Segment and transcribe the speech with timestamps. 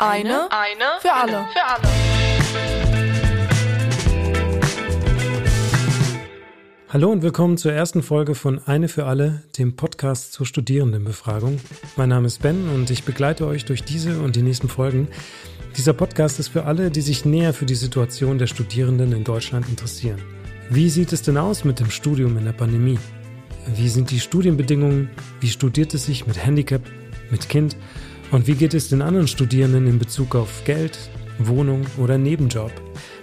[0.00, 1.48] Eine, eine für alle.
[1.52, 1.88] Für alle.
[6.88, 11.58] Hallo und willkommen zur ersten Folge von Eine für alle, dem Podcast zur Studierendenbefragung.
[11.96, 15.08] Mein Name ist Ben und ich begleite euch durch diese und die nächsten Folgen.
[15.76, 19.68] Dieser Podcast ist für alle, die sich näher für die Situation der Studierenden in Deutschland
[19.68, 20.22] interessieren.
[20.70, 23.00] Wie sieht es denn aus mit dem Studium in der Pandemie?
[23.74, 25.10] Wie sind die Studienbedingungen?
[25.40, 26.82] Wie studiert es sich mit Handicap,
[27.32, 27.74] mit Kind?
[28.30, 30.98] Und wie geht es den anderen Studierenden in Bezug auf Geld,
[31.38, 32.70] Wohnung oder Nebenjob?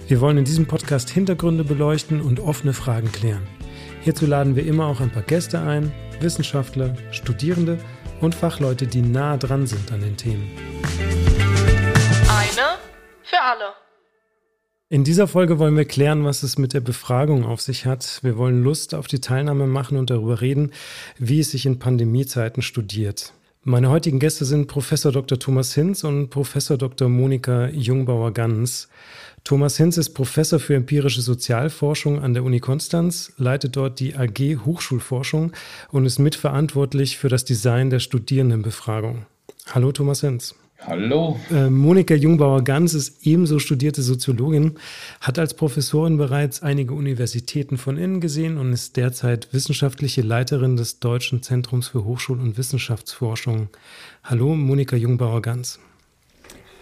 [0.08, 3.44] Wir wollen in diesem Podcast Hintergründe beleuchten und offene Fragen klären.
[4.02, 7.78] Hierzu laden wir immer auch ein paar Gäste ein, Wissenschaftler, Studierende
[8.20, 10.50] und Fachleute, die nah dran sind an den Themen.
[12.28, 12.80] Eine
[13.22, 13.74] für alle.
[14.90, 18.22] In dieser Folge wollen wir klären, was es mit der Befragung auf sich hat.
[18.24, 20.72] Wir wollen Lust auf die Teilnahme machen und darüber reden,
[21.20, 23.34] wie es sich in Pandemiezeiten studiert.
[23.68, 25.40] Meine heutigen Gäste sind Professor Dr.
[25.40, 27.10] Thomas Hinz und Professor Dr.
[27.10, 28.90] Monika Jungbauer-Ganz.
[29.44, 34.64] Thomas Hinz ist Professor für empirische Sozialforschung an der Uni Konstanz, leitet dort die AG
[34.64, 35.52] Hochschulforschung
[35.90, 39.26] und ist mitverantwortlich für das Design der Studierendenbefragung.
[39.72, 40.54] Hallo Thomas Hinz.
[40.80, 41.40] Hallo.
[41.52, 44.78] Äh, Monika Jungbauer-Ganz ist ebenso studierte Soziologin,
[45.22, 51.00] hat als Professorin bereits einige Universitäten von innen gesehen und ist derzeit wissenschaftliche Leiterin des
[51.00, 53.70] Deutschen Zentrums für Hochschul- und Wissenschaftsforschung.
[54.24, 55.80] Hallo, Monika Jungbauer-Ganz.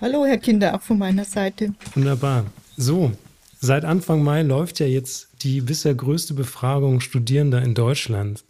[0.01, 1.73] Hallo, Herr Kinder, auch von meiner Seite.
[1.93, 2.45] Wunderbar.
[2.75, 3.13] So,
[3.61, 8.43] seit Anfang Mai läuft ja jetzt die bisher größte Befragung Studierender in Deutschland.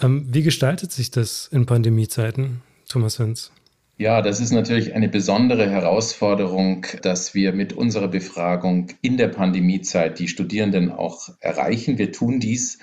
[0.00, 3.52] Ähm, wie gestaltet sich das in Pandemiezeiten, Thomas Wenz?
[3.98, 10.18] Ja, das ist natürlich eine besondere Herausforderung, dass wir mit unserer Befragung in der Pandemiezeit
[10.18, 11.96] die Studierenden auch erreichen.
[11.96, 12.78] Wir tun dies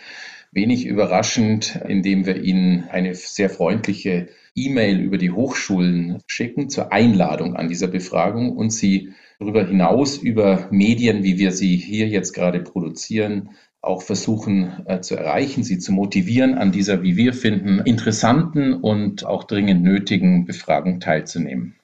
[0.52, 7.55] wenig überraschend, indem wir ihnen eine sehr freundliche E-Mail über die Hochschulen schicken zur Einladung
[7.55, 12.59] an dieser Befragung und sie darüber hinaus über Medien, wie wir sie hier jetzt gerade
[12.59, 13.52] produzieren,
[13.84, 19.26] auch versuchen äh, zu erreichen, sie zu motivieren, an dieser, wie wir finden, interessanten und
[19.26, 21.76] auch dringend nötigen Befragung teilzunehmen.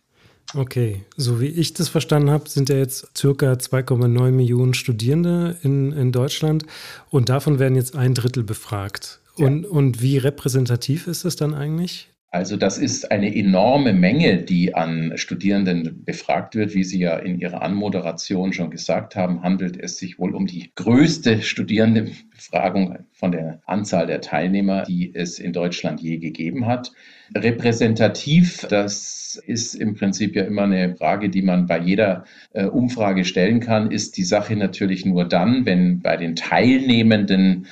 [0.55, 5.91] Okay, so wie ich das verstanden habe, sind ja jetzt circa 2,9 Millionen Studierende in,
[5.91, 6.65] in Deutschland
[7.11, 9.19] und davon werden jetzt ein Drittel befragt.
[9.37, 9.45] Ja.
[9.45, 12.09] Und, und wie repräsentativ ist das dann eigentlich?
[12.31, 16.75] Also das ist eine enorme Menge, die an Studierenden befragt wird.
[16.75, 20.71] Wie Sie ja in Ihrer Anmoderation schon gesagt haben, handelt es sich wohl um die
[20.75, 26.91] größte Studierendenbefragung von der Anzahl der Teilnehmer, die es in Deutschland je gegeben hat.
[27.35, 33.25] Repräsentativ, das ist im Prinzip ja immer eine Frage, die man bei jeder äh, Umfrage
[33.25, 37.65] stellen kann, ist die Sache natürlich nur dann, wenn bei den Teilnehmenden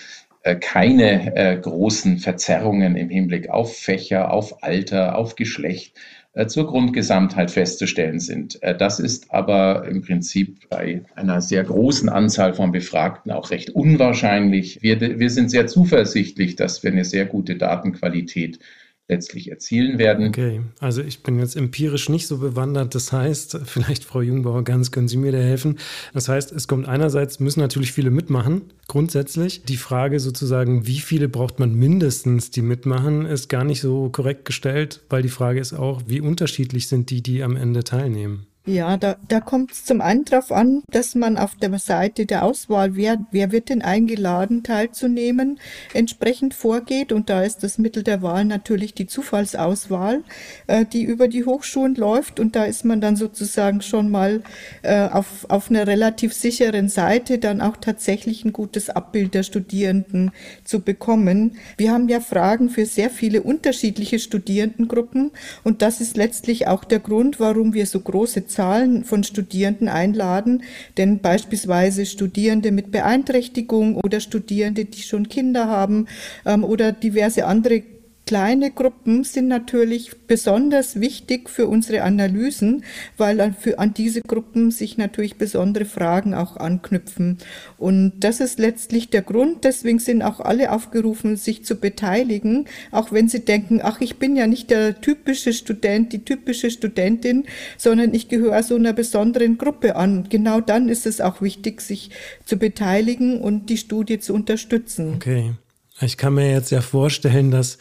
[0.55, 5.95] keine äh, großen Verzerrungen im Hinblick auf Fächer, auf Alter, auf Geschlecht
[6.33, 8.61] äh, zur Grundgesamtheit festzustellen sind.
[8.61, 13.71] Äh, das ist aber im Prinzip bei einer sehr großen Anzahl von Befragten auch recht
[13.71, 14.83] unwahrscheinlich.
[14.83, 18.59] Wir, wir sind sehr zuversichtlich, dass wir eine sehr gute Datenqualität
[19.07, 20.27] letztlich erzielen werden.
[20.27, 22.93] Okay, also ich bin jetzt empirisch nicht so bewandert.
[22.93, 25.77] Das heißt, vielleicht Frau Jungbauer ganz, können Sie mir da helfen?
[26.13, 29.63] Das heißt, es kommt einerseits, müssen natürlich viele mitmachen, grundsätzlich.
[29.63, 34.45] Die Frage sozusagen, wie viele braucht man mindestens, die mitmachen, ist gar nicht so korrekt
[34.45, 38.47] gestellt, weil die Frage ist auch, wie unterschiedlich sind die, die am Ende teilnehmen?
[38.69, 42.43] Ja, da, da kommt es zum einen darauf an, dass man auf der Seite der
[42.43, 45.57] Auswahl, wer, wer wird denn eingeladen teilzunehmen,
[45.93, 47.13] entsprechend vorgeht.
[47.13, 50.21] Und da ist das Mittel der Wahl natürlich die Zufallsauswahl,
[50.67, 52.41] äh, die über die Hochschulen läuft.
[52.41, 54.41] Und da ist man dann sozusagen schon mal
[54.81, 60.31] äh, auf, auf einer relativ sicheren Seite, dann auch tatsächlich ein gutes Abbild der Studierenden
[60.65, 61.55] zu bekommen.
[61.77, 65.31] Wir haben ja Fragen für sehr viele unterschiedliche Studierendengruppen.
[65.63, 70.63] Und das ist letztlich auch der Grund, warum wir so große Zahlen von Studierenden einladen,
[70.97, 76.07] denn beispielsweise Studierende mit Beeinträchtigung oder Studierende, die schon Kinder haben
[76.43, 77.83] ähm, oder diverse andere
[78.27, 82.83] Kleine Gruppen sind natürlich besonders wichtig für unsere Analysen,
[83.15, 87.37] weil an, für, an diese Gruppen sich natürlich besondere Fragen auch anknüpfen.
[87.77, 89.63] Und das ist letztlich der Grund.
[89.63, 94.35] Deswegen sind auch alle aufgerufen, sich zu beteiligen, auch wenn sie denken, ach, ich bin
[94.35, 97.45] ja nicht der typische Student, die typische Studentin,
[97.77, 100.27] sondern ich gehöre so einer besonderen Gruppe an.
[100.29, 102.09] Genau dann ist es auch wichtig, sich
[102.43, 105.13] zu beteiligen und die Studie zu unterstützen.
[105.15, 105.53] Okay.
[105.99, 107.79] Ich kann mir jetzt ja vorstellen, dass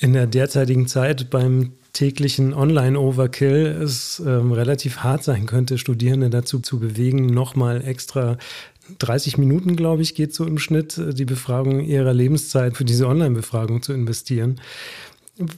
[0.00, 6.58] in der derzeitigen Zeit beim täglichen Online-Overkill es ähm, relativ hart sein könnte, Studierende dazu
[6.58, 8.36] zu bewegen, nochmal extra
[8.98, 13.06] 30 Minuten, glaube ich, geht so im Schnitt, äh, die Befragung ihrer Lebenszeit für diese
[13.06, 14.60] Online-Befragung zu investieren.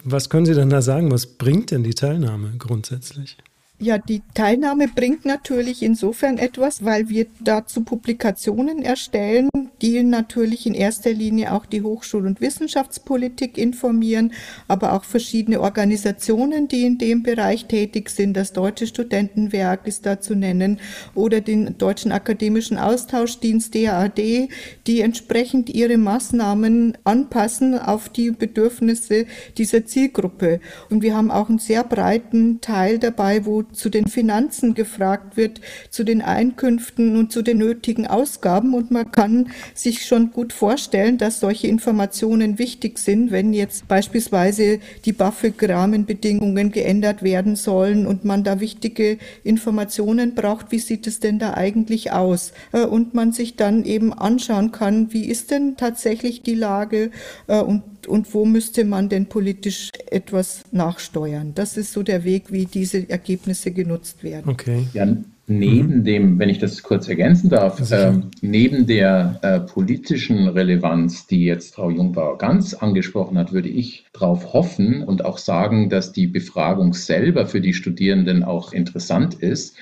[0.04, 1.10] Was können Sie denn da sagen?
[1.10, 3.36] Was bringt denn die Teilnahme grundsätzlich?
[3.78, 9.50] Ja, die Teilnahme bringt natürlich insofern etwas, weil wir dazu Publikationen erstellen,
[9.82, 14.32] die natürlich in erster Linie auch die Hochschul- und Wissenschaftspolitik informieren,
[14.66, 18.34] aber auch verschiedene Organisationen, die in dem Bereich tätig sind.
[18.34, 20.80] Das Deutsche Studentenwerk ist da zu nennen
[21.14, 24.48] oder den Deutschen Akademischen Austauschdienst DAAD,
[24.86, 29.26] die entsprechend ihre Maßnahmen anpassen auf die Bedürfnisse
[29.58, 30.60] dieser Zielgruppe.
[30.88, 35.60] Und wir haben auch einen sehr breiten Teil dabei, wo zu den Finanzen gefragt wird,
[35.90, 38.74] zu den Einkünften und zu den nötigen Ausgaben.
[38.74, 44.80] Und man kann sich schon gut vorstellen, dass solche Informationen wichtig sind, wenn jetzt beispielsweise
[45.04, 51.38] die BAföG-Rahmenbedingungen geändert werden sollen und man da wichtige Informationen braucht, wie sieht es denn
[51.38, 52.52] da eigentlich aus?
[52.72, 57.10] Äh, und man sich dann eben anschauen kann, wie ist denn tatsächlich die Lage
[57.46, 57.60] äh,
[58.06, 61.52] und und wo müsste man denn politisch etwas nachsteuern.
[61.54, 64.50] Das ist so der Weg, wie diese Ergebnisse genutzt werden.
[64.50, 64.86] Okay.
[64.94, 65.06] Ja,
[65.46, 66.04] neben mhm.
[66.04, 71.74] dem, wenn ich das kurz ergänzen darf, äh, neben der äh, politischen Relevanz, die jetzt
[71.74, 76.94] Frau Jungbauer ganz angesprochen hat, würde ich darauf hoffen und auch sagen, dass die Befragung
[76.94, 79.76] selber für die Studierenden auch interessant ist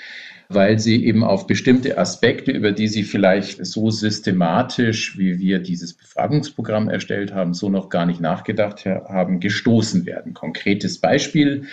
[0.49, 5.95] weil sie eben auf bestimmte Aspekte, über die sie vielleicht so systematisch, wie wir dieses
[5.95, 10.35] Befragungsprogramm erstellt haben, so noch gar nicht nachgedacht haben, gestoßen werden.
[10.35, 11.65] Konkretes Beispiel.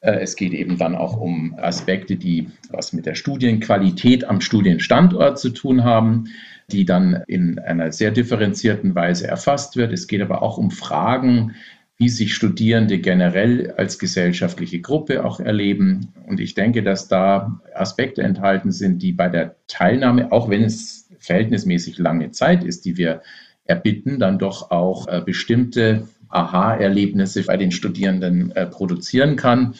[0.00, 5.38] Äh, es geht eben dann auch um Aspekte, die was mit der Studienqualität am Studienstandort
[5.38, 6.26] zu tun haben,
[6.68, 9.92] die dann in einer sehr differenzierten Weise erfasst wird.
[9.92, 11.54] Es geht aber auch um Fragen,
[11.98, 16.12] wie sich Studierende generell als gesellschaftliche Gruppe auch erleben.
[16.26, 21.08] Und ich denke, dass da Aspekte enthalten sind, die bei der Teilnahme, auch wenn es
[21.18, 23.22] verhältnismäßig lange Zeit ist, die wir
[23.64, 29.74] erbitten, dann doch auch äh, bestimmte Aha-Erlebnisse bei den Studierenden äh, produzieren kann.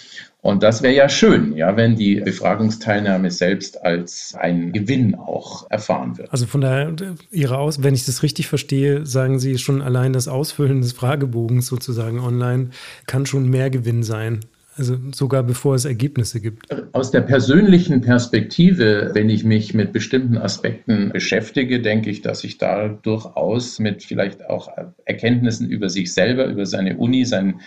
[0.46, 6.16] Und das wäre ja schön, ja, wenn die Befragungsteilnahme selbst als ein Gewinn auch erfahren
[6.16, 6.30] wird.
[6.30, 6.94] Also von daher,
[7.32, 11.66] Ihre Aus, wenn ich das richtig verstehe, sagen Sie schon allein das Ausfüllen des Fragebogens
[11.66, 12.70] sozusagen online
[13.08, 14.38] kann schon mehr Gewinn sein.
[14.76, 16.66] Also sogar bevor es Ergebnisse gibt.
[16.92, 22.58] Aus der persönlichen Perspektive, wenn ich mich mit bestimmten Aspekten beschäftige, denke ich, dass ich
[22.58, 24.68] da durchaus mit vielleicht auch
[25.06, 27.62] Erkenntnissen über sich selber, über seine Uni, sein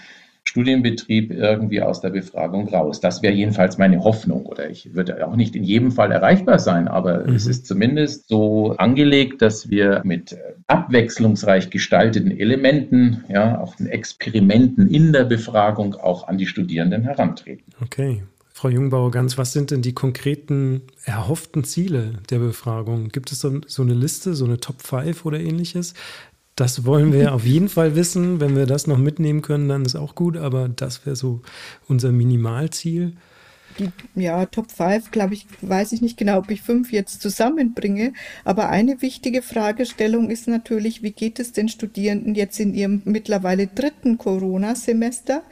[0.49, 2.99] Studienbetrieb irgendwie aus der Befragung raus.
[2.99, 4.47] Das wäre jedenfalls meine Hoffnung.
[4.47, 7.35] Oder ich würde auch nicht in jedem Fall erreichbar sein, aber mhm.
[7.35, 10.35] es ist zumindest so angelegt, dass wir mit
[10.65, 17.71] abwechslungsreich gestalteten Elementen, ja, auch den Experimenten in der Befragung auch an die Studierenden herantreten.
[17.81, 18.23] Okay.
[18.59, 23.07] Frau Jungbauer, ganz, was sind denn die konkreten erhofften Ziele der Befragung?
[23.07, 25.93] Gibt es so, so eine Liste, so eine Top 5 oder ähnliches?
[26.59, 28.41] Das wollen wir auf jeden Fall wissen.
[28.41, 31.41] Wenn wir das noch mitnehmen können, dann ist auch gut, aber das wäre so
[31.87, 33.13] unser Minimalziel.
[34.13, 38.11] Ja, Top 5, glaube ich, weiß ich nicht genau, ob ich fünf jetzt zusammenbringe.
[38.43, 43.67] Aber eine wichtige Fragestellung ist natürlich, wie geht es den Studierenden jetzt in ihrem mittlerweile
[43.67, 45.43] dritten Corona-Semester?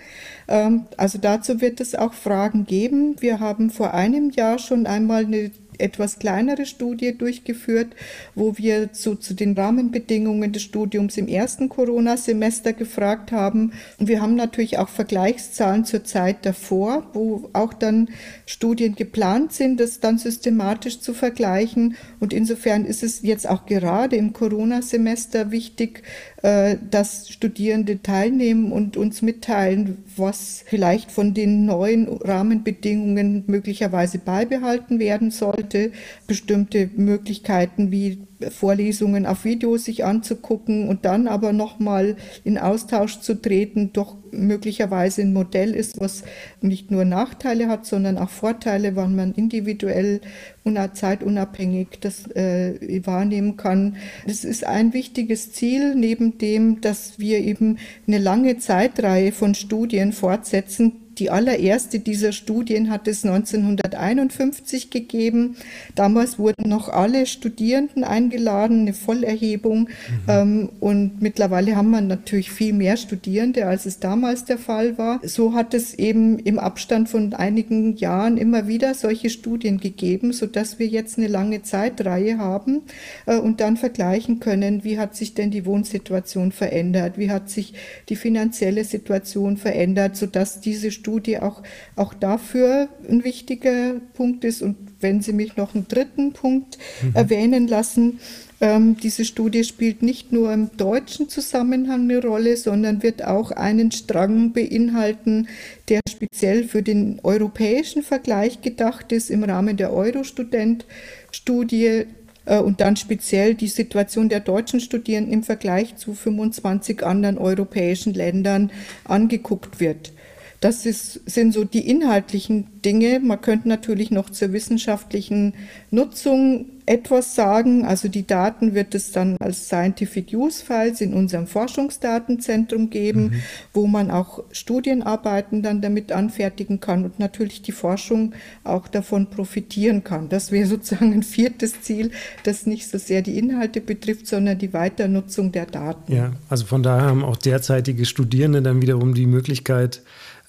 [0.49, 3.15] Ähm, also dazu wird es auch Fragen geben.
[3.21, 7.95] Wir haben vor einem Jahr schon einmal eine etwas kleinere Studie durchgeführt,
[8.35, 13.73] wo wir zu, zu den Rahmenbedingungen des Studiums im ersten Corona-Semester gefragt haben.
[13.99, 18.09] Und wir haben natürlich auch Vergleichszahlen zur Zeit davor, wo auch dann
[18.45, 21.95] Studien geplant sind, das dann systematisch zu vergleichen.
[22.19, 26.03] Und insofern ist es jetzt auch gerade im Corona-Semester wichtig,
[26.43, 34.99] äh, dass Studierende teilnehmen und uns mitteilen, was vielleicht von den neuen Rahmenbedingungen möglicherweise beibehalten
[34.99, 35.31] werden
[35.67, 35.91] sollte.
[36.27, 38.19] Bestimmte Möglichkeiten wie
[38.49, 45.21] Vorlesungen auf Video sich anzugucken und dann aber nochmal in Austausch zu treten, doch möglicherweise
[45.21, 46.23] ein Modell ist, was
[46.61, 50.21] nicht nur Nachteile hat, sondern auch Vorteile, wann man individuell
[50.63, 53.95] und zeitunabhängig das äh, wahrnehmen kann.
[54.27, 60.11] Das ist ein wichtiges Ziel, neben dem, dass wir eben eine lange Zeitreihe von Studien
[60.11, 65.55] fortsetzen, die allererste dieser Studien hat es 1951 gegeben.
[65.95, 69.81] Damals wurden noch alle Studierenden eingeladen, eine Vollerhebung.
[69.81, 69.89] Mhm.
[70.27, 75.19] Ähm, und mittlerweile haben wir natürlich viel mehr Studierende, als es damals der Fall war.
[75.23, 80.77] So hat es eben im Abstand von einigen Jahren immer wieder solche Studien gegeben, sodass
[80.77, 82.81] wir jetzt eine lange Zeitreihe haben
[83.25, 87.73] äh, und dann vergleichen können, wie hat sich denn die Wohnsituation verändert, wie hat sich
[88.09, 91.63] die finanzielle Situation verändert, sodass diese Studien Studie auch,
[91.95, 94.61] auch dafür ein wichtiger Punkt ist.
[94.61, 97.15] Und wenn Sie mich noch einen dritten Punkt mhm.
[97.15, 98.19] erwähnen lassen,
[98.59, 103.91] Ähm, diese Studie spielt nicht nur im deutschen Zusammenhang eine Rolle, sondern wird auch einen
[103.91, 105.47] Strang beinhalten,
[105.89, 112.05] der speziell für den europäischen Vergleich gedacht ist im Rahmen der Eurostudent-Studie
[112.45, 118.15] äh, und dann speziell die Situation der deutschen Studierenden im Vergleich zu 25 anderen europäischen
[118.15, 118.71] Ländern
[119.03, 120.13] angeguckt wird.
[120.59, 123.19] Das ist, sind so die inhaltlichen Dinge.
[123.19, 125.53] Man könnte natürlich noch zur wissenschaftlichen
[125.91, 127.85] Nutzung etwas sagen.
[127.85, 133.41] Also die Daten wird es dann als Scientific Use Files in unserem Forschungsdatenzentrum geben, mhm.
[133.73, 138.33] wo man auch Studienarbeiten dann damit anfertigen kann und natürlich die Forschung
[138.63, 140.29] auch davon profitieren kann.
[140.29, 142.11] Das wäre sozusagen ein viertes Ziel,
[142.43, 146.15] das nicht so sehr die Inhalte betrifft, sondern die Weiternutzung der Daten.
[146.15, 150.01] Ja, also von daher haben auch derzeitige Studierende dann wiederum die Möglichkeit,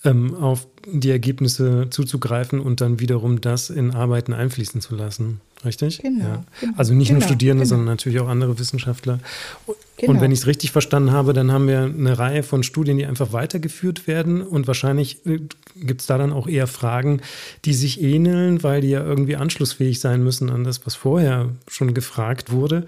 [0.05, 5.41] ähm, auf die Ergebnisse zuzugreifen und dann wiederum das in Arbeiten einfließen zu lassen.
[5.65, 5.99] Richtig?
[5.99, 6.25] Genau.
[6.25, 6.45] Ja.
[6.61, 7.71] genau also nicht genau, nur Studierende, genau.
[7.71, 9.19] sondern natürlich auch andere Wissenschaftler.
[9.97, 10.13] Genau.
[10.13, 13.07] Und wenn ich es richtig verstanden habe, dann haben wir eine Reihe von Studien, die
[13.07, 14.41] einfach weitergeführt werden.
[14.43, 15.41] Und wahrscheinlich äh,
[15.75, 17.21] gibt es da dann auch eher Fragen,
[17.65, 21.93] die sich ähneln, weil die ja irgendwie anschlussfähig sein müssen an das, was vorher schon
[21.93, 22.87] gefragt wurde.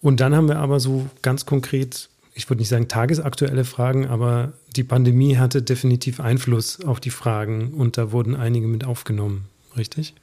[0.00, 4.52] Und dann haben wir aber so ganz konkret ich würde nicht sagen tagesaktuelle Fragen, aber
[4.74, 10.14] die Pandemie hatte definitiv Einfluss auf die Fragen und da wurden einige mit aufgenommen, richtig?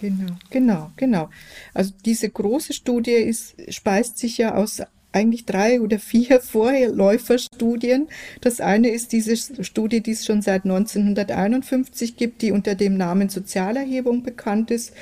[0.00, 1.28] Genau, genau, genau.
[1.74, 8.08] Also diese große Studie ist, speist sich ja aus eigentlich drei oder vier Vorläuferstudien.
[8.40, 13.28] Das eine ist diese Studie, die es schon seit 1951 gibt, die unter dem Namen
[13.28, 14.92] Sozialerhebung bekannt ist.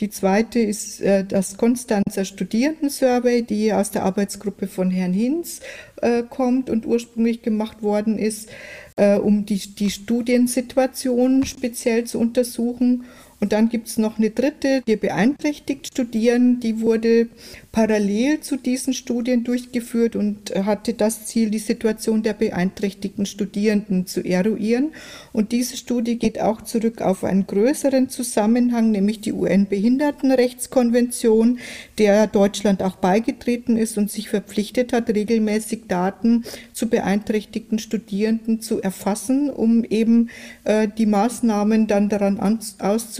[0.00, 5.60] Die zweite ist äh, das Konstanzer Studierendensurvey, die aus der Arbeitsgruppe von Herrn Hinz
[5.96, 8.50] äh, kommt und ursprünglich gemacht worden ist,
[8.96, 13.04] äh, um die, die Studiensituation speziell zu untersuchen.
[13.40, 16.60] Und dann gibt es noch eine dritte, die beeinträchtigt studieren.
[16.60, 17.26] Die wurde
[17.70, 24.24] parallel zu diesen Studien durchgeführt und hatte das Ziel, die Situation der beeinträchtigten Studierenden zu
[24.24, 24.92] eruieren.
[25.34, 31.58] Und diese Studie geht auch zurück auf einen größeren Zusammenhang, nämlich die UN-Behindertenrechtskonvention,
[31.98, 38.80] der Deutschland auch beigetreten ist und sich verpflichtet hat, regelmäßig Daten zu beeinträchtigten Studierenden zu
[38.80, 40.30] erfassen, um eben
[40.64, 42.40] äh, die Maßnahmen dann daran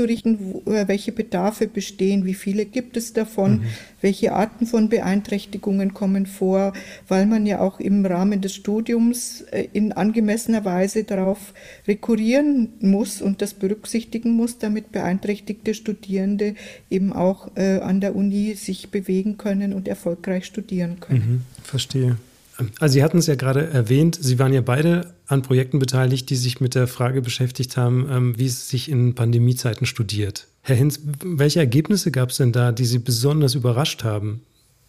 [0.07, 3.65] auszurichten, wo, äh, welche Bedarfe bestehen, wie viele gibt es davon, mhm.
[4.01, 6.73] welche Art Arten von Beeinträchtigungen kommen vor,
[7.09, 11.53] weil man ja auch im Rahmen des Studiums äh, in angemessener Weise darauf
[11.89, 16.55] rekurrieren muss und das berücksichtigen muss, damit beeinträchtigte Studierende
[16.91, 21.45] eben auch äh, an der Uni sich bewegen können und erfolgreich studieren können.
[21.59, 22.17] Mhm, verstehe.
[22.81, 26.37] Also Sie hatten es ja gerade erwähnt, Sie waren ja beide an Projekten beteiligt, die
[26.37, 30.47] sich mit der Frage beschäftigt haben, ähm, wie es sich in Pandemiezeiten studiert.
[30.63, 34.43] Herr Hinz, welche Ergebnisse gab es denn da, die Sie besonders überrascht haben?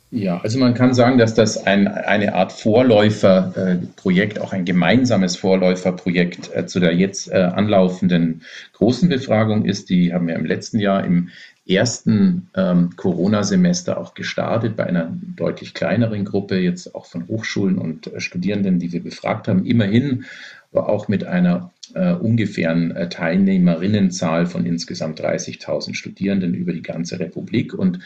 [0.10, 5.36] Ja, also man kann sagen, dass das ein, eine Art Vorläuferprojekt, äh, auch ein gemeinsames
[5.36, 8.44] Vorläuferprojekt äh, zu der jetzt äh, anlaufenden
[8.74, 9.90] großen Befragung ist.
[9.90, 11.30] Die haben wir im letzten Jahr im
[11.70, 18.08] ersten ähm, Corona-Semester auch gestartet bei einer deutlich kleineren Gruppe, jetzt auch von Hochschulen und
[18.08, 19.66] äh, Studierenden, die wir befragt haben.
[19.66, 20.26] Immerhin
[20.72, 27.20] aber auch mit einer äh, ungefähren äh, Teilnehmerinnenzahl von insgesamt 30.000 Studierenden über die ganze
[27.20, 27.74] Republik.
[27.74, 28.00] Und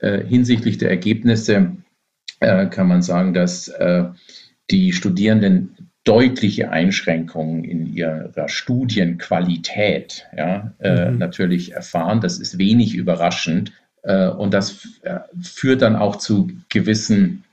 [0.00, 1.76] äh, hinsichtlich der Ergebnisse
[2.40, 4.04] äh, kann man sagen, dass äh,
[4.70, 11.18] die Studierenden deutliche Einschränkungen in ihrer Studienqualität ja, mhm.
[11.18, 12.20] natürlich erfahren.
[12.20, 13.72] Das ist wenig überraschend.
[14.38, 14.88] und das
[15.42, 17.44] führt dann auch zu gewissen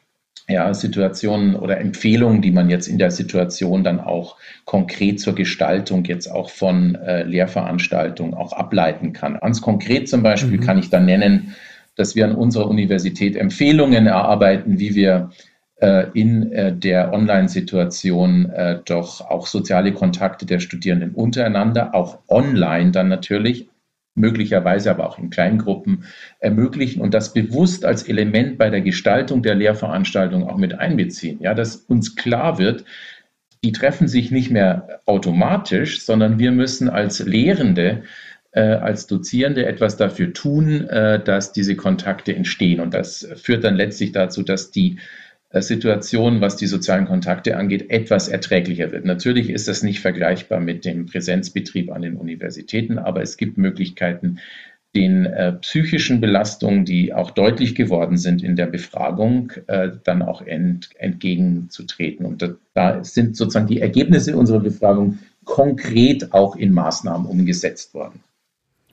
[0.50, 6.06] ja, Situationen oder Empfehlungen, die man jetzt in der Situation dann auch konkret zur Gestaltung
[6.06, 9.40] jetzt auch von äh, Lehrveranstaltungen auch ableiten kann.
[9.40, 10.64] Ganz konkret zum Beispiel mhm.
[10.64, 11.56] kann ich dann nennen,
[11.96, 18.80] dass wir an unserer Universität Empfehlungen erarbeiten, wie wir äh, in äh, der Online-Situation äh,
[18.84, 23.70] doch auch soziale Kontakte der Studierenden untereinander, auch online dann natürlich,
[24.16, 26.06] möglicherweise aber auch in Kleingruppen
[26.40, 31.38] ermöglichen und das bewusst als Element bei der Gestaltung der Lehrveranstaltung auch mit einbeziehen.
[31.42, 32.84] Ja, dass uns klar wird,
[33.64, 38.04] die treffen sich nicht mehr automatisch, sondern wir müssen als Lehrende,
[38.52, 42.80] äh, als Dozierende etwas dafür tun, äh, dass diese Kontakte entstehen.
[42.80, 47.90] Und das führt dann letztlich dazu, dass die äh, Situation, was die sozialen Kontakte angeht,
[47.90, 49.06] etwas erträglicher wird.
[49.06, 54.40] Natürlich ist das nicht vergleichbar mit dem Präsenzbetrieb an den Universitäten, aber es gibt Möglichkeiten,
[54.96, 60.42] den äh, psychischen Belastungen, die auch deutlich geworden sind in der Befragung, äh, dann auch
[60.42, 62.26] ent, entgegenzutreten.
[62.26, 68.22] Und da, da, sind sozusagen die Ergebnisse unserer Befragung konkret auch in Maßnahmen umgesetzt worden.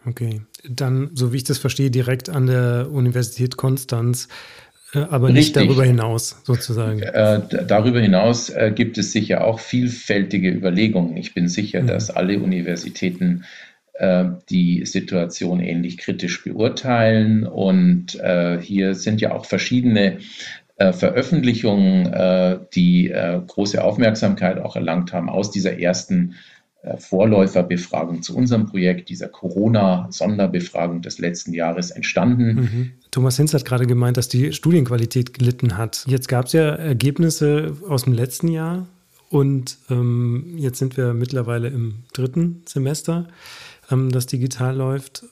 [0.06, 4.28] Okay, dann, so wie ich das verstehe, direkt an der Universität Konstanz
[4.73, 5.66] Äh, aber nicht Richtig.
[5.66, 7.00] darüber hinaus sozusagen.
[7.00, 11.16] Äh, darüber hinaus äh, gibt es sicher auch vielfältige Überlegungen.
[11.16, 11.86] Ich bin sicher, mhm.
[11.88, 13.44] dass alle Universitäten
[13.94, 17.46] äh, die Situation ähnlich kritisch beurteilen.
[17.46, 20.18] Und äh, hier sind ja auch verschiedene
[20.76, 22.12] äh, Veröffentlichungen,
[22.74, 23.14] die
[23.46, 26.53] große Aufmerksamkeit auch erlangt haben aus dieser ersten äh,
[26.98, 32.54] Vorläuferbefragung zu unserem Projekt, dieser Corona-Sonderbefragung des letzten Jahres entstanden.
[32.54, 32.90] Mhm.
[33.10, 36.04] Thomas Hinz hat gerade gemeint, dass die Studienqualität gelitten hat.
[36.06, 38.86] Jetzt gab es ja Ergebnisse aus dem letzten Jahr
[39.30, 43.28] und ähm, jetzt sind wir mittlerweile im dritten Semester,
[43.90, 45.24] ähm, das digital läuft.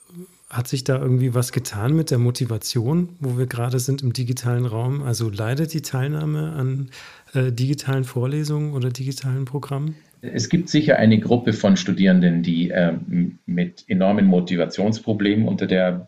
[0.49, 4.65] Hat sich da irgendwie was getan mit der Motivation, wo wir gerade sind im digitalen
[4.65, 5.01] Raum?
[5.01, 6.89] Also leidet die Teilnahme an
[7.33, 9.95] äh, digitalen Vorlesungen oder digitalen Programmen?
[10.31, 12.93] Es gibt sicher eine Gruppe von Studierenden, die äh,
[13.45, 16.07] mit enormen Motivationsproblemen unter der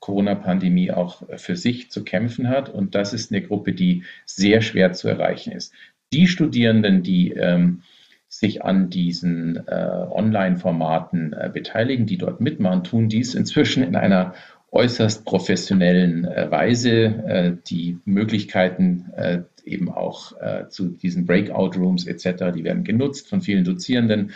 [0.00, 2.70] Corona-Pandemie auch für sich zu kämpfen hat.
[2.70, 5.74] Und das ist eine Gruppe, die sehr schwer zu erreichen ist.
[6.12, 7.82] Die Studierenden, die ähm,
[8.28, 14.34] sich an diesen äh, Online-Formaten äh, beteiligen, die dort mitmachen, tun dies inzwischen in einer
[14.72, 16.90] äußerst professionellen äh, Weise.
[16.90, 20.32] Äh, die Möglichkeiten äh, eben auch
[20.70, 24.32] zu diesen Breakout-Rooms etc., die werden genutzt von vielen Dozierenden.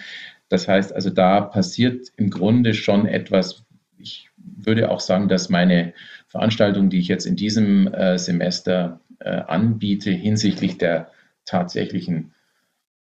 [0.49, 3.65] Das heißt also, da passiert im Grunde schon etwas.
[3.99, 5.95] Ich würde auch sagen, dass meine
[6.29, 11.11] Veranstaltung, die ich jetzt in diesem Semester anbiete, hinsichtlich der
[11.47, 12.35] tatsächlichen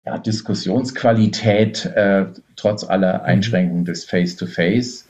[0.04, 2.26] ja, Diskussionsqualität, äh,
[2.56, 3.24] trotz aller mhm.
[3.24, 5.08] Einschränkungen des Face-to-Face,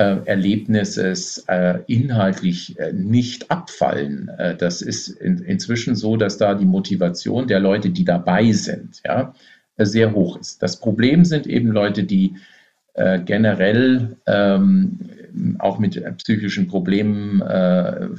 [0.00, 4.28] Erlebnisses äh, inhaltlich äh, nicht abfallen.
[4.28, 9.02] Äh, das ist in, inzwischen so, dass da die Motivation der Leute, die dabei sind,
[9.04, 9.34] ja,
[9.76, 10.62] äh, sehr hoch ist.
[10.62, 12.36] Das Problem sind eben Leute, die
[12.94, 15.00] äh, generell ähm,
[15.58, 17.40] auch mit psychischen Problemen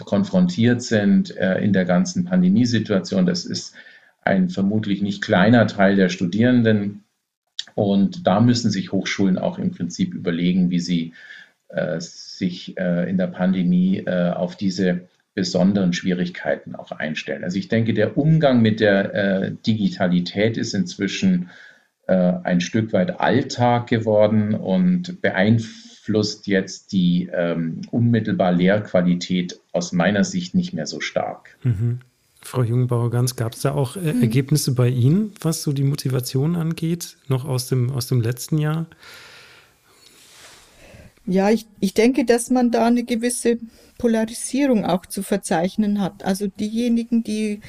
[0.05, 3.25] konfrontiert sind in der ganzen Pandemiesituation.
[3.25, 3.75] Das ist
[4.21, 7.03] ein vermutlich nicht kleiner Teil der Studierenden.
[7.75, 11.11] Und da müssen sich Hochschulen auch im Prinzip überlegen, wie sie äh,
[11.99, 17.43] sich äh, in der Pandemie äh, auf diese besonderen Schwierigkeiten auch einstellen.
[17.43, 21.49] Also ich denke, der Umgang mit der Digitalität ist inzwischen
[22.05, 30.53] ein Stück weit Alltag geworden und beeinflusst jetzt die ähm, unmittelbar Lehrqualität aus meiner Sicht
[30.53, 31.57] nicht mehr so stark.
[31.63, 31.99] Mhm.
[32.41, 34.21] Frau Jungbauer-Ganz, gab es da auch äh, mhm.
[34.21, 38.87] Ergebnisse bei Ihnen, was so die Motivation angeht, noch aus dem, aus dem letzten Jahr?
[41.25, 43.59] Ja, ich, ich denke, dass man da eine gewisse
[43.97, 46.25] Polarisierung auch zu verzeichnen hat.
[46.25, 47.61] Also diejenigen, die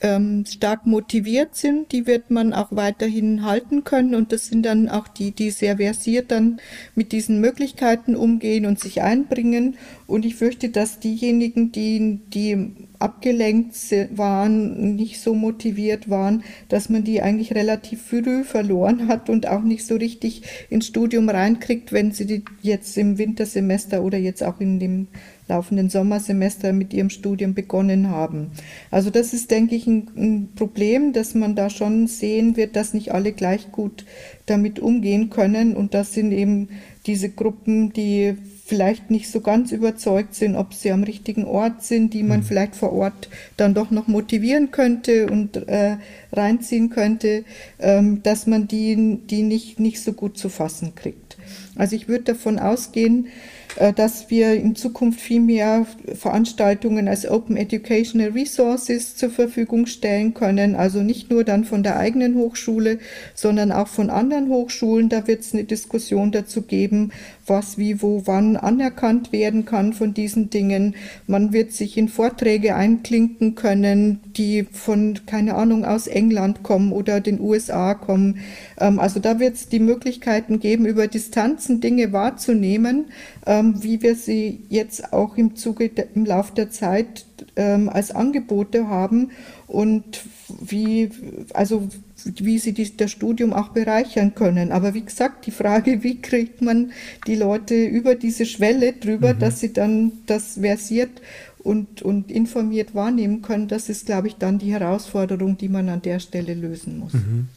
[0.00, 4.14] ähm, stark motiviert sind, die wird man auch weiterhin halten können.
[4.14, 6.60] Und das sind dann auch die, die sehr versiert dann
[6.94, 9.76] mit diesen Möglichkeiten umgehen und sich einbringen.
[10.06, 13.74] Und ich fürchte, dass diejenigen, die, die abgelenkt
[14.16, 19.62] waren, nicht so motiviert waren, dass man die eigentlich relativ früh verloren hat und auch
[19.62, 24.60] nicht so richtig ins Studium reinkriegt, wenn sie die jetzt im Wintersemester oder jetzt auch
[24.60, 25.08] in dem
[25.48, 28.52] laufenden Sommersemester mit ihrem Studium begonnen haben.
[28.90, 32.94] Also das ist, denke ich, ein, ein, Problem, dass man da schon sehen wird, dass
[32.94, 34.06] nicht alle gleich gut
[34.46, 35.76] damit umgehen können.
[35.76, 36.68] Und das sind eben
[37.06, 42.14] diese Gruppen, die vielleicht nicht so ganz überzeugt sind, ob sie am richtigen Ort sind,
[42.14, 42.44] die man mhm.
[42.44, 45.98] vielleicht vor Ort dann doch noch motivieren könnte und äh,
[46.32, 47.44] reinziehen könnte,
[47.78, 51.36] ähm, dass man die, die nicht, nicht so gut zu fassen kriegt.
[51.76, 53.28] Also ich würde davon ausgehen,
[53.76, 60.34] äh, dass wir in Zukunft viel mehr Veranstaltungen als Open Educational Resources zur Verfügung stellen
[60.34, 60.76] können.
[60.76, 62.98] Also nicht nur dann von der eigenen Hochschule,
[63.34, 65.08] sondern auch von anderen Hochschulen.
[65.08, 67.12] Da wird es eine Diskussion dazu geben,
[67.46, 70.94] was wie, wo, wann anerkannt werden kann von diesen Dingen.
[71.26, 77.20] Man wird sich in Vorträge einklinken können, die von, keine Ahnung, aus England kommen oder
[77.20, 78.38] den USA kommen.
[78.78, 83.06] Ähm, also da wird es die Möglichkeiten geben, über Distanzen Dinge wahrzunehmen,
[83.46, 87.26] ähm, wie wir sie jetzt auch im Zuge, im Lauf der Zeit
[87.56, 89.30] ähm, als Angebote haben
[89.66, 90.22] und
[90.60, 91.10] wie,
[91.52, 91.88] also
[92.24, 94.72] wie sie die, das Studium auch bereichern können.
[94.72, 96.92] Aber wie gesagt, die Frage, wie kriegt man
[97.26, 99.38] die Leute über diese Schwelle drüber, mhm.
[99.38, 101.22] dass sie dann das versiert
[101.58, 106.02] und, und informiert wahrnehmen können, das ist, glaube ich, dann die Herausforderung, die man an
[106.02, 107.14] der Stelle lösen muss.
[107.14, 107.48] Mhm.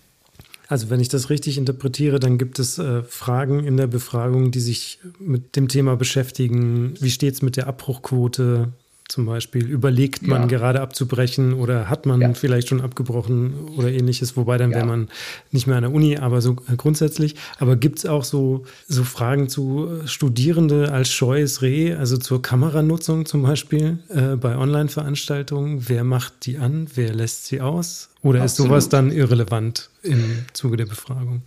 [0.69, 4.59] Also wenn ich das richtig interpretiere, dann gibt es äh, Fragen in der Befragung, die
[4.59, 6.93] sich mit dem Thema beschäftigen.
[6.99, 8.73] Wie steht es mit der Abbruchquote?
[9.09, 9.65] Zum Beispiel?
[9.65, 10.47] Überlegt man ja.
[10.47, 12.33] gerade abzubrechen oder hat man ja.
[12.33, 14.37] vielleicht schon abgebrochen oder ähnliches?
[14.37, 14.77] Wobei dann ja.
[14.77, 15.07] wäre man
[15.51, 17.35] nicht mehr an der Uni, aber so grundsätzlich.
[17.59, 23.25] Aber gibt es auch so, so Fragen zu Studierende als scheues Reh, also zur Kameranutzung
[23.25, 25.87] zum Beispiel äh, bei Online-Veranstaltungen?
[25.87, 26.87] Wer macht die an?
[26.95, 28.09] Wer lässt sie aus?
[28.21, 28.49] Oder Absolut.
[28.49, 31.43] ist sowas dann irrelevant im Zuge der Befragung?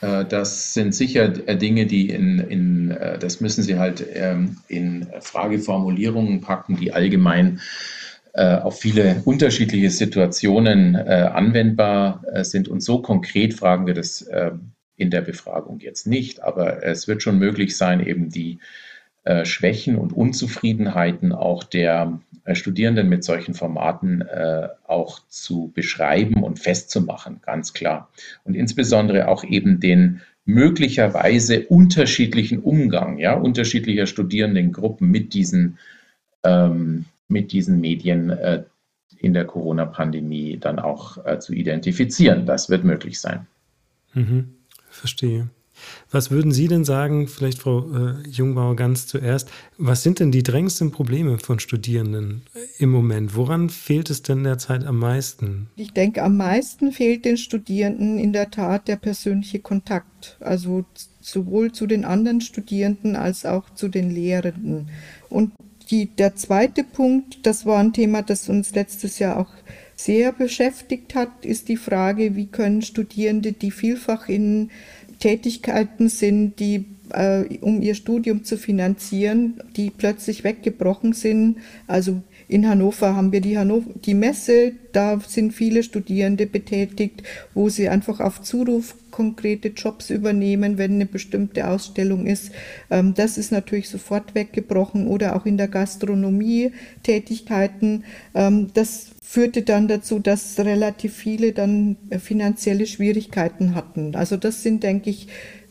[0.00, 4.58] Äh, das sind sicher äh, Dinge, die in, in äh, das müssen Sie halt ähm,
[4.68, 7.60] in Frageformulierungen packen, die allgemein
[8.32, 12.68] auf viele unterschiedliche Situationen anwendbar sind.
[12.68, 14.24] Und so konkret fragen wir das
[14.96, 18.60] in der Befragung jetzt nicht, aber es wird schon möglich sein, eben die
[19.44, 22.20] Schwächen und Unzufriedenheiten auch der
[22.52, 24.24] Studierenden mit solchen Formaten
[24.86, 28.08] auch zu beschreiben und festzumachen, ganz klar.
[28.44, 35.78] Und insbesondere auch eben den möglicherweise unterschiedlichen Umgang ja, unterschiedlicher Studierendengruppen mit diesen,
[36.42, 38.64] ähm, mit diesen Medien äh,
[39.18, 42.46] in der Corona-Pandemie dann auch äh, zu identifizieren.
[42.46, 43.46] Das wird möglich sein.
[44.14, 44.54] Mhm,
[44.88, 45.48] verstehe.
[46.10, 50.42] Was würden Sie denn sagen, vielleicht Frau äh, Jungbauer ganz zuerst, was sind denn die
[50.42, 52.42] drängendsten Probleme von Studierenden
[52.78, 53.36] im Moment?
[53.36, 55.68] Woran fehlt es denn derzeit am meisten?
[55.76, 60.84] Ich denke, am meisten fehlt den Studierenden in der Tat der persönliche Kontakt, also
[61.20, 64.88] sowohl zu den anderen Studierenden als auch zu den Lehrenden.
[65.28, 65.52] Und
[65.90, 69.50] die, der zweite Punkt, das war ein Thema, das uns letztes Jahr auch
[69.96, 74.70] sehr beschäftigt hat, ist die Frage, wie können Studierende, die vielfach in
[75.20, 81.58] Tätigkeiten sind, die äh, um ihr Studium zu finanzieren, die plötzlich weggebrochen sind.
[81.86, 87.22] Also in Hannover haben wir die, Hannover, die Messe, da sind viele Studierende betätigt,
[87.54, 92.50] wo sie einfach auf Zuruf konkrete Jobs übernehmen, wenn eine bestimmte Ausstellung ist.
[92.90, 98.04] Ähm, das ist natürlich sofort weggebrochen oder auch in der Gastronomie Tätigkeiten.
[98.34, 104.16] Ähm, das führte dann dazu, dass relativ viele dann äh, finanzielle Schwierigkeiten hatten.
[104.16, 105.28] Also das sind, denke ich,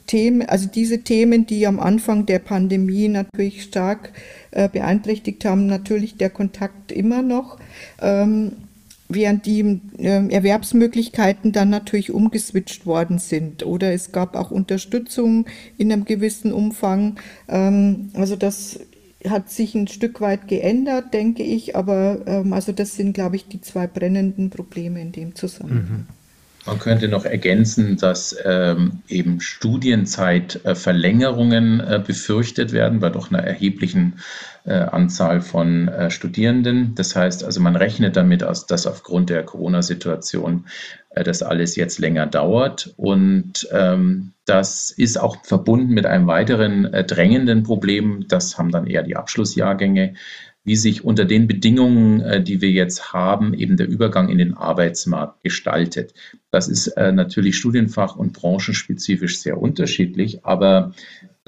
[0.07, 4.13] Themen, also diese Themen, die am Anfang der Pandemie natürlich stark
[4.51, 7.59] äh, beeinträchtigt haben, natürlich der Kontakt immer noch,
[8.01, 8.53] ähm,
[9.09, 15.91] während die äh, Erwerbsmöglichkeiten dann natürlich umgeswitcht worden sind oder es gab auch Unterstützung in
[15.91, 17.19] einem gewissen Umfang.
[17.49, 18.79] Ähm, also das
[19.27, 23.47] hat sich ein Stück weit geändert, denke ich, aber ähm, also das sind, glaube ich,
[23.47, 25.89] die zwei brennenden Probleme in dem Zusammenhang.
[25.89, 26.05] Mhm.
[26.65, 34.19] Man könnte noch ergänzen, dass ähm, eben Studienzeitverlängerungen äh, befürchtet werden bei doch einer erheblichen
[34.65, 36.93] äh, Anzahl von äh, Studierenden.
[36.95, 40.65] Das heißt also, man rechnet damit, dass aufgrund der Corona-Situation
[41.08, 42.93] äh, das alles jetzt länger dauert.
[42.97, 48.25] Und ähm, das ist auch verbunden mit einem weiteren äh, drängenden Problem.
[48.27, 50.15] Das haben dann eher die Abschlussjahrgänge
[50.69, 54.53] wie sich unter den Bedingungen, äh, die wir jetzt haben, eben der Übergang in den
[54.53, 56.13] Arbeitsmarkt gestaltet.
[56.51, 60.93] Das ist äh, natürlich studienfach- und branchenspezifisch sehr unterschiedlich, aber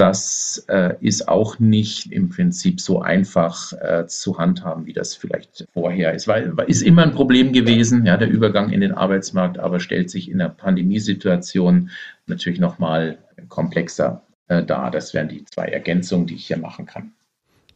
[0.02, 3.74] das äh, ist auch nicht im Prinzip so einfach
[4.08, 6.28] zu handhaben, wie das vielleicht vorher ist.
[6.28, 10.30] Weil ist immer ein Problem gewesen, ja, der Übergang in den Arbeitsmarkt, aber stellt sich
[10.30, 11.90] in der Pandemiesituation
[12.28, 13.18] natürlich nochmal
[13.50, 14.92] komplexer dar.
[14.92, 17.12] Das wären die zwei Ergänzungen, die ich hier machen kann.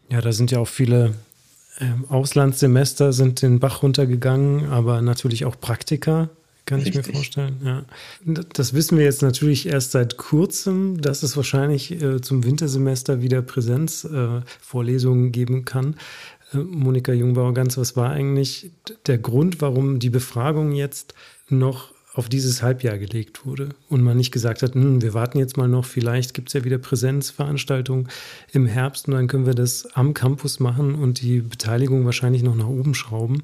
[0.09, 1.13] Ja, da sind ja auch viele
[1.79, 6.29] ähm, Auslandssemester sind den Bach runtergegangen, aber natürlich auch Praktika,
[6.65, 7.01] kann Richtig.
[7.01, 7.55] ich mir vorstellen.
[7.63, 7.85] Ja.
[8.53, 13.41] Das wissen wir jetzt natürlich erst seit kurzem, dass es wahrscheinlich äh, zum Wintersemester wieder
[13.41, 15.95] Präsenzvorlesungen äh, geben kann.
[16.53, 18.71] Äh, Monika Jungbauer-Ganz, was war eigentlich
[19.05, 21.13] der Grund, warum die Befragung jetzt
[21.49, 25.57] noch auf dieses Halbjahr gelegt wurde und man nicht gesagt hat, hm, wir warten jetzt
[25.57, 28.07] mal noch, vielleicht gibt es ja wieder Präsenzveranstaltungen
[28.53, 32.55] im Herbst und dann können wir das am Campus machen und die Beteiligung wahrscheinlich noch
[32.55, 33.43] nach oben schrauben.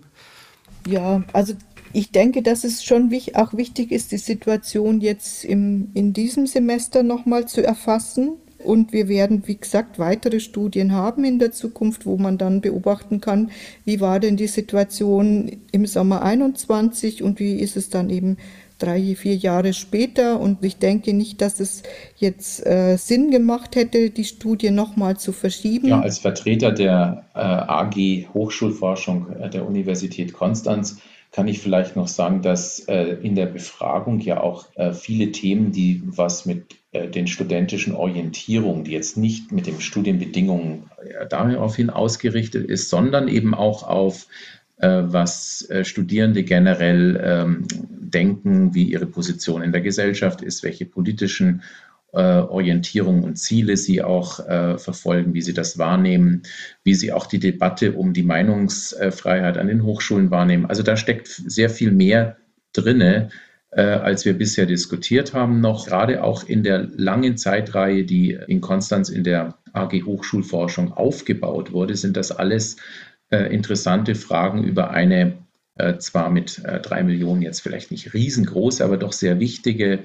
[0.87, 1.53] Ja, also
[1.93, 7.03] ich denke, dass es schon auch wichtig ist, die Situation jetzt im, in diesem Semester
[7.03, 8.31] nochmal zu erfassen.
[8.63, 13.19] Und wir werden, wie gesagt, weitere Studien haben in der Zukunft, wo man dann beobachten
[13.19, 13.49] kann,
[13.85, 18.37] wie war denn die Situation im Sommer 21 und wie ist es dann eben
[18.81, 20.39] drei, vier Jahre später.
[20.39, 21.83] Und ich denke nicht, dass es
[22.17, 25.87] jetzt äh, Sinn gemacht hätte, die Studie nochmal zu verschieben.
[25.87, 30.97] Ja, als Vertreter der äh, AG Hochschulforschung äh, der Universität Konstanz
[31.31, 35.71] kann ich vielleicht noch sagen, dass äh, in der Befragung ja auch äh, viele Themen,
[35.71, 40.89] die was mit äh, den studentischen Orientierungen, die jetzt nicht mit den Studienbedingungen
[41.29, 44.27] daraufhin ausgerichtet ist, sondern eben auch auf
[44.83, 47.67] was Studierende generell ähm,
[47.99, 51.61] denken, wie ihre Position in der Gesellschaft ist, welche politischen
[52.17, 56.43] Orientierung und Ziele sie auch äh, verfolgen, wie sie das wahrnehmen,
[56.83, 60.65] wie sie auch die Debatte um die Meinungsfreiheit an den Hochschulen wahrnehmen.
[60.65, 62.37] Also da steckt sehr viel mehr
[62.73, 63.29] drinne,
[63.71, 68.59] äh, als wir bisher diskutiert haben, noch gerade auch in der langen Zeitreihe, die in
[68.61, 72.75] Konstanz in der AG Hochschulforschung aufgebaut wurde, sind das alles
[73.29, 75.50] äh, interessante Fragen über eine äh,
[75.99, 79.99] zwar mit äh, drei Millionen jetzt vielleicht nicht riesengroß, aber doch sehr wichtige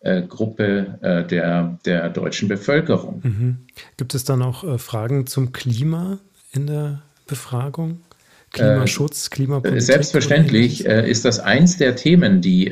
[0.00, 3.20] äh, Gruppe äh, der, der deutschen Bevölkerung.
[3.22, 3.56] Mhm.
[3.96, 6.18] Gibt es dann auch Fragen zum Klima
[6.52, 8.00] in der Befragung?
[8.52, 9.82] Klimaschutz, Klimapolitik?
[9.82, 12.66] Selbstverständlich ist das eins der Themen, die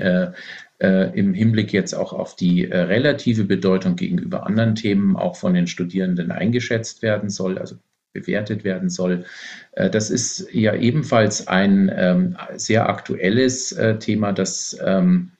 [0.80, 6.32] im Hinblick jetzt auch auf die relative Bedeutung gegenüber anderen Themen auch von den Studierenden
[6.32, 7.58] eingeschätzt werden soll.
[7.58, 7.76] Also
[8.12, 9.24] bewertet werden soll.
[9.72, 15.32] Äh, das ist ja ebenfalls ein ähm, sehr aktuelles äh, Thema, das ähm,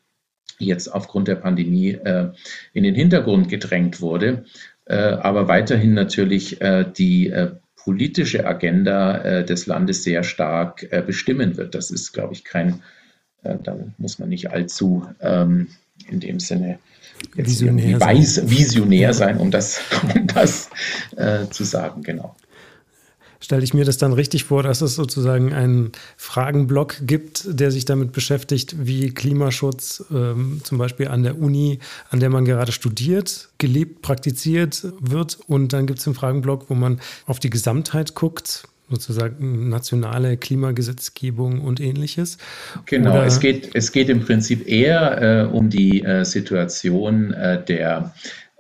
[0.59, 2.31] jetzt aufgrund der Pandemie äh,
[2.73, 4.45] in den Hintergrund gedrängt wurde,
[4.91, 6.59] aber weiterhin natürlich
[6.97, 7.31] die
[7.77, 11.75] politische Agenda des Landes sehr stark bestimmen wird.
[11.75, 12.81] Das ist, glaube ich, kein,
[13.43, 15.67] da muss man nicht allzu ähm,
[16.11, 16.79] in dem Sinne
[17.35, 19.79] visionär, weiß, visionär sein, um das,
[20.15, 20.71] um das
[21.19, 22.35] äh, zu sagen, genau
[23.49, 27.87] stelle ich mir das dann richtig vor, dass es sozusagen einen Fragenblock gibt, der sich
[27.87, 31.79] damit beschäftigt, wie Klimaschutz ähm, zum Beispiel an der Uni,
[32.11, 35.39] an der man gerade studiert, gelebt, praktiziert wird.
[35.47, 41.63] Und dann gibt es einen Fragenblock, wo man auf die Gesamtheit guckt, sozusagen nationale Klimagesetzgebung
[41.63, 42.37] und ähnliches.
[42.85, 47.65] Genau, Oder es geht, es geht im Prinzip eher äh, um die äh, Situation äh,
[47.65, 48.13] der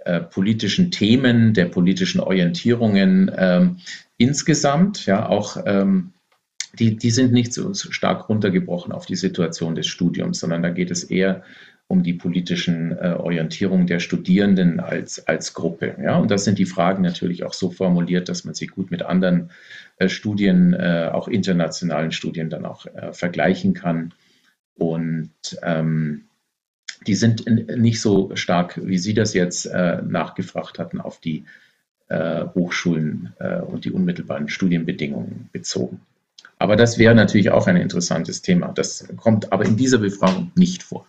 [0.06, 3.76] äh, politischen Themen, der politischen Orientierungen, ähm,
[4.18, 6.12] insgesamt, ja, auch ähm,
[6.78, 10.90] die, die sind nicht so stark runtergebrochen auf die Situation des Studiums, sondern da geht
[10.90, 11.42] es eher
[11.86, 15.96] um die politischen äh, Orientierungen der Studierenden als, als Gruppe.
[16.02, 16.18] Ja?
[16.18, 19.50] Und das sind die Fragen natürlich auch so formuliert, dass man sie gut mit anderen
[19.96, 24.12] äh, Studien, äh, auch internationalen Studien dann auch äh, vergleichen kann.
[24.74, 25.30] Und
[25.62, 26.24] ähm,
[27.06, 27.46] die sind
[27.78, 31.44] nicht so stark, wie Sie das jetzt äh, nachgefragt hatten, auf die
[32.54, 36.00] Hochschulen äh, und die unmittelbaren Studienbedingungen bezogen.
[36.58, 38.68] Aber das wäre natürlich auch ein interessantes Thema.
[38.68, 41.06] Das kommt aber in dieser Befragung nicht vor.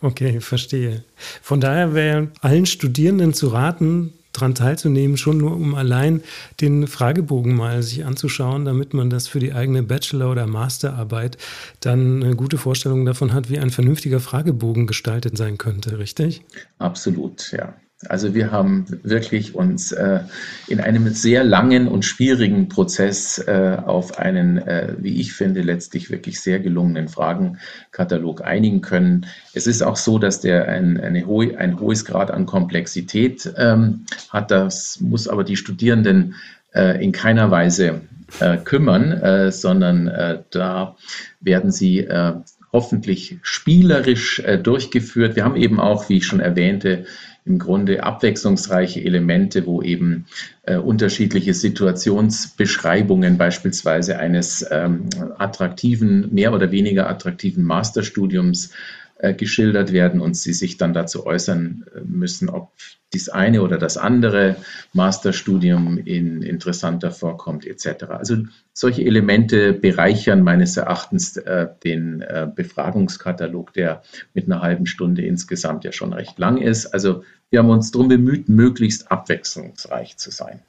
[0.00, 1.02] Okay, verstehe.
[1.42, 6.22] Von daher wäre allen Studierenden zu raten, daran teilzunehmen, schon nur um allein
[6.60, 11.36] den Fragebogen mal sich anzuschauen, damit man das für die eigene Bachelor- oder Masterarbeit
[11.80, 16.42] dann eine gute Vorstellung davon hat, wie ein vernünftiger Fragebogen gestaltet sein könnte, richtig?
[16.78, 17.74] Absolut, ja.
[18.06, 20.20] Also wir haben wirklich uns äh,
[20.68, 26.08] in einem sehr langen und schwierigen Prozess äh, auf einen, äh, wie ich finde, letztlich
[26.08, 29.26] wirklich sehr gelungenen Fragenkatalog einigen können.
[29.52, 34.52] Es ist auch so, dass der ein, hohe, ein hohes Grad an Komplexität ähm, hat.
[34.52, 36.36] Das muss aber die Studierenden
[36.72, 38.02] äh, in keiner Weise
[38.38, 40.96] äh, kümmern, äh, sondern da
[41.40, 42.06] werden sie
[42.72, 45.34] hoffentlich spielerisch durchgeführt.
[45.36, 47.06] Wir haben eben auch, wie ich schon erwähnte,
[47.48, 50.26] im Grunde abwechslungsreiche Elemente, wo eben
[50.62, 55.08] äh, unterschiedliche Situationsbeschreibungen beispielsweise eines ähm,
[55.38, 58.72] attraktiven, mehr oder weniger attraktiven Masterstudiums
[59.34, 62.72] geschildert werden und sie sich dann dazu äußern äh, müssen, ob
[63.12, 64.56] dies eine oder das andere
[64.92, 68.04] Masterstudium in interessanter vorkommt etc.
[68.10, 68.36] Also
[68.72, 74.02] solche Elemente bereichern meines Erachtens äh, den äh, Befragungskatalog, der
[74.34, 76.86] mit einer halben Stunde insgesamt ja schon recht lang ist.
[76.86, 80.60] Also wir haben uns darum bemüht, möglichst abwechslungsreich zu sein.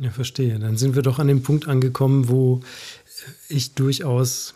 [0.00, 0.58] Ja, verstehe.
[0.58, 2.60] Dann sind wir doch an dem Punkt angekommen, wo
[3.48, 4.55] ich durchaus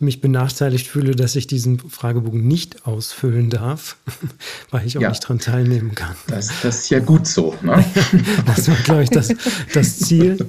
[0.00, 3.96] mich benachteiligt fühle, dass ich diesen Fragebogen nicht ausfüllen darf,
[4.70, 5.08] weil ich auch ja.
[5.08, 6.14] nicht daran teilnehmen kann.
[6.28, 7.54] Das, das, ist ja gut so.
[7.62, 7.84] Ne?
[8.46, 9.28] das war, glaube ich, das,
[9.72, 10.48] das Ziel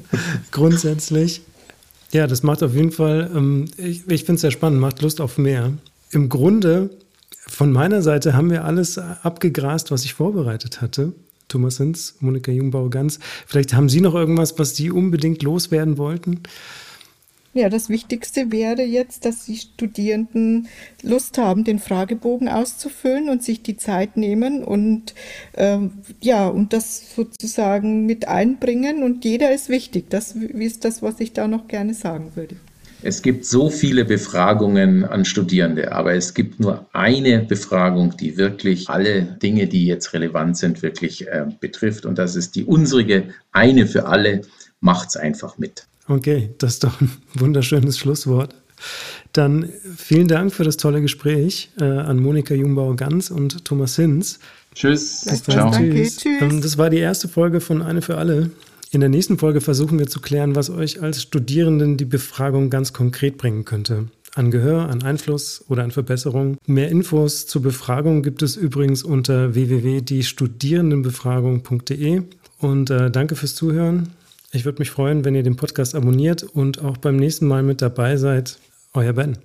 [0.52, 1.42] grundsätzlich.
[2.12, 5.22] Ja, das macht auf jeden Fall, ähm, ich, ich finde es sehr spannend, macht Lust
[5.22, 5.74] auf mehr.
[6.12, 6.90] Im Grunde,
[7.48, 11.14] von meiner Seite haben wir alles abgegrast, was ich vorbereitet hatte.
[11.48, 13.20] Thomas Hinz, Monika Jungbauer-Ganz.
[13.48, 16.42] Vielleicht haben Sie noch irgendwas, was Sie unbedingt loswerden wollten?
[17.54, 20.68] Ja, das Wichtigste wäre jetzt, dass die Studierenden
[21.02, 25.16] Lust haben, den Fragebogen auszufüllen und sich die Zeit nehmen und
[25.56, 29.02] ähm, ja, und das sozusagen mit einbringen.
[29.02, 30.12] Und jeder ist wichtig.
[30.12, 32.56] Das ist das, was ich da noch gerne sagen würde.
[33.02, 38.90] Es gibt so viele Befragungen an Studierende, aber es gibt nur eine Befragung, die wirklich
[38.90, 42.06] alle Dinge, die jetzt relevant sind, wirklich äh, betrifft.
[42.06, 44.42] Und das ist die unsere, eine für alle.
[44.82, 45.88] Macht's einfach mit.
[46.10, 48.56] Okay, das ist doch ein wunderschönes Schlusswort.
[49.32, 54.40] Dann vielen Dank für das tolle Gespräch äh, an Monika Jungbauer-Ganz und Thomas Hinz.
[54.74, 55.22] Tschüss.
[55.22, 55.70] Ciao.
[55.72, 56.18] Tschüss.
[56.18, 56.42] Tschüss.
[56.42, 58.50] Ähm, das war die erste Folge von Eine für alle.
[58.92, 62.92] In der nächsten Folge versuchen wir zu klären, was euch als Studierenden die Befragung ganz
[62.92, 64.08] konkret bringen könnte.
[64.34, 66.58] An Gehör, an Einfluss oder an Verbesserung.
[66.66, 72.24] Mehr Infos zur Befragung gibt es übrigens unter www.diestudierendenbefragung.de.
[72.60, 74.10] Und äh, danke fürs Zuhören.
[74.52, 77.84] Ich würde mich freuen, wenn ihr den Podcast abonniert und auch beim nächsten Mal mit
[77.84, 78.58] dabei seid.
[78.96, 79.38] Euer Ben.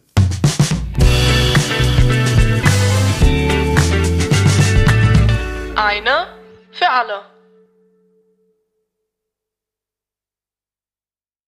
[5.76, 6.26] Eine
[6.72, 7.33] für alle.